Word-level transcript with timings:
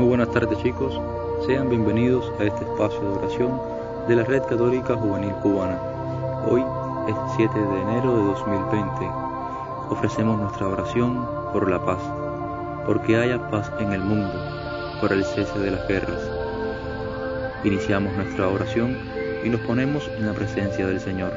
Buenas 0.00 0.30
tardes 0.30 0.58
chicos, 0.62 0.98
sean 1.46 1.68
bienvenidos 1.68 2.32
a 2.40 2.44
este 2.44 2.64
espacio 2.64 3.00
de 3.00 3.18
oración 3.18 3.60
de 4.08 4.16
la 4.16 4.24
Red 4.24 4.42
Católica 4.44 4.96
Juvenil 4.96 5.32
Cubana. 5.42 5.78
Hoy 6.48 6.62
es 7.06 7.14
7 7.36 7.52
de 7.54 7.82
enero 7.82 8.16
de 8.16 8.24
2020. 8.24 9.10
Ofrecemos 9.90 10.40
nuestra 10.40 10.68
oración 10.68 11.28
por 11.52 11.70
la 11.70 11.84
paz, 11.84 12.00
porque 12.86 13.14
haya 13.14 13.46
paz 13.50 13.70
en 13.78 13.92
el 13.92 14.00
mundo, 14.00 14.32
por 15.02 15.12
el 15.12 15.22
cese 15.22 15.58
de 15.58 15.70
las 15.70 15.86
guerras. 15.86 16.22
Iniciamos 17.62 18.12
nuestra 18.14 18.48
oración 18.48 18.96
y 19.44 19.50
nos 19.50 19.60
ponemos 19.60 20.10
en 20.16 20.26
la 20.26 20.32
presencia 20.32 20.86
del 20.86 20.98
Señor. 20.98 21.32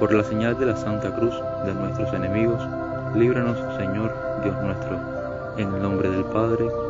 Por 0.00 0.14
la 0.14 0.24
señal 0.24 0.58
de 0.58 0.66
la 0.66 0.76
Santa 0.76 1.14
Cruz 1.14 1.34
de 1.66 1.74
nuestros 1.74 2.12
enemigos, 2.14 2.60
líbranos 3.14 3.58
Señor 3.76 4.16
Dios 4.42 4.56
nuestro, 4.62 4.98
en 5.58 5.74
el 5.74 5.82
nombre 5.82 6.08
del 6.10 6.24
Padre, 6.24 6.66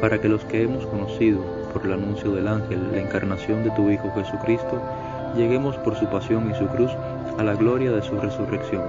para 0.00 0.20
que 0.20 0.28
los 0.28 0.44
que 0.44 0.62
hemos 0.62 0.86
conocido 0.86 1.40
por 1.72 1.84
el 1.84 1.92
anuncio 1.92 2.32
del 2.32 2.48
ángel 2.48 2.92
la 2.92 3.00
encarnación 3.00 3.64
de 3.64 3.70
tu 3.72 3.90
Hijo 3.90 4.10
Jesucristo, 4.14 4.80
lleguemos 5.36 5.76
por 5.78 5.96
su 5.96 6.06
pasión 6.06 6.50
y 6.50 6.54
su 6.54 6.66
cruz 6.68 6.90
a 7.38 7.42
la 7.42 7.54
gloria 7.54 7.92
de 7.92 8.02
su 8.02 8.16
resurrección. 8.18 8.82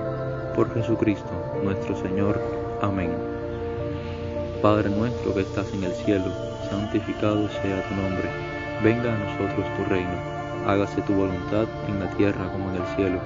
Por 0.56 0.74
Jesucristo, 0.74 1.32
nuestro 1.64 1.96
Señor. 1.96 2.40
Amén. 2.82 3.12
Padre 4.62 4.90
nuestro 4.90 5.34
que 5.34 5.42
estás 5.42 5.72
en 5.74 5.84
el 5.84 5.94
cielo, 5.94 6.32
santificado 6.70 7.48
sea 7.50 7.88
tu 7.88 7.96
nombre. 7.96 8.30
Venga 8.84 9.14
a 9.14 9.18
nosotros 9.18 9.66
tu 9.78 9.84
reino. 9.86 10.40
Hágase 10.68 11.02
tu 11.04 11.14
voluntad 11.14 11.66
en 11.88 12.00
la 12.00 12.10
tierra 12.18 12.52
como 12.52 12.70
en 12.70 12.82
el 12.82 12.88
cielo. 12.96 13.20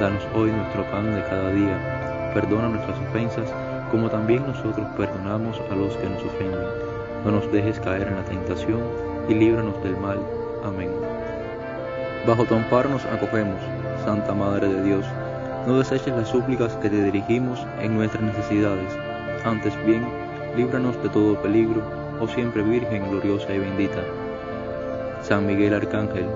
Danos 0.00 0.22
hoy 0.34 0.50
nuestro 0.50 0.84
pan 0.90 1.14
de 1.14 1.22
cada 1.22 1.50
día. 1.50 2.32
Perdona 2.34 2.68
nuestras 2.68 2.98
ofensas 3.08 3.52
como 3.90 4.08
también 4.08 4.46
nosotros 4.46 4.86
perdonamos 4.96 5.60
a 5.70 5.74
los 5.76 5.94
que 5.96 6.08
nos 6.08 6.24
ofenden. 6.24 6.91
No 7.24 7.30
nos 7.30 7.50
dejes 7.52 7.78
caer 7.80 8.08
en 8.08 8.16
la 8.16 8.24
tentación 8.24 8.80
y 9.28 9.34
líbranos 9.34 9.82
del 9.82 9.96
mal. 9.96 10.18
Amén. 10.64 10.90
Bajo 12.26 12.44
tu 12.44 12.54
amparo 12.54 12.88
nos 12.88 13.04
acogemos, 13.06 13.60
Santa 14.04 14.34
Madre 14.34 14.68
de 14.68 14.82
Dios. 14.82 15.06
No 15.66 15.78
deseches 15.78 16.14
las 16.16 16.28
súplicas 16.28 16.74
que 16.76 16.90
te 16.90 17.02
dirigimos 17.04 17.64
en 17.80 17.96
nuestras 17.96 18.22
necesidades. 18.22 18.92
Antes 19.44 19.72
bien, 19.86 20.06
líbranos 20.56 21.00
de 21.02 21.08
todo 21.08 21.40
peligro, 21.40 21.82
oh 22.20 22.28
siempre 22.28 22.62
Virgen 22.62 23.10
gloriosa 23.10 23.52
y 23.54 23.58
bendita. 23.58 24.02
San 25.22 25.46
Miguel 25.46 25.74
Arcángel, 25.74 26.26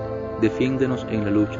defiéndenos 0.41 1.05
en 1.09 1.25
la 1.25 1.31
lucha. 1.31 1.59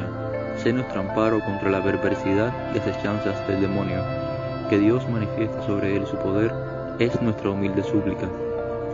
Sé 0.56 0.72
nuestro 0.72 1.00
amparo 1.00 1.40
contra 1.40 1.70
la 1.70 1.82
perversidad 1.82 2.52
y 2.74 2.78
asechanzas 2.78 3.46
del 3.46 3.60
demonio 3.60 4.02
que 4.68 4.78
Dios 4.78 5.08
manifieste 5.08 5.60
sobre 5.66 5.96
él 5.96 6.06
su 6.06 6.16
poder, 6.16 6.52
es 6.98 7.20
nuestra 7.22 7.50
humilde 7.50 7.82
súplica. 7.82 8.28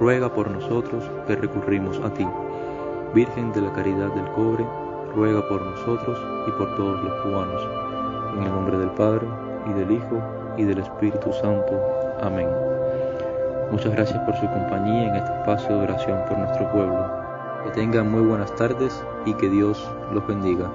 ruega 0.00 0.28
por 0.28 0.50
nosotros 0.50 1.04
que 1.26 1.36
recurrimos 1.36 2.00
a 2.00 2.10
ti. 2.10 2.26
Virgen 3.14 3.52
de 3.52 3.62
la 3.62 3.72
Caridad 3.72 4.14
del 4.14 4.30
Cobre, 4.32 4.64
ruega 5.14 5.46
por 5.48 5.62
nosotros 5.62 6.18
y 6.46 6.50
por 6.52 6.74
todos 6.76 7.02
los 7.02 7.22
cubanos. 7.22 7.62
En 8.36 8.42
el 8.44 8.50
nombre 8.50 8.78
del 8.78 8.90
Padre, 8.90 9.26
y 9.66 9.72
del 9.72 9.90
Hijo, 9.90 10.22
y 10.56 10.64
del 10.64 10.78
Espíritu 10.78 11.32
Santo. 11.32 11.80
Amén. 12.20 12.48
Muchas 13.70 13.92
gracias 13.92 14.18
por 14.24 14.34
su 14.36 14.46
compañía 14.46 15.08
en 15.08 15.16
este 15.16 15.32
espacio 15.32 15.76
de 15.76 15.82
oración 15.82 16.18
por 16.28 16.38
nuestro 16.38 16.70
pueblo. 16.72 17.06
Que 17.64 17.70
tengan 17.70 18.10
muy 18.10 18.22
buenas 18.22 18.54
tardes 18.56 19.02
y 19.26 19.34
que 19.34 19.48
Dios 19.48 19.90
los 20.12 20.26
bendiga. 20.26 20.70